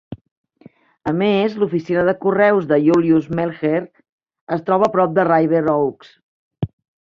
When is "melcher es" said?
3.41-4.65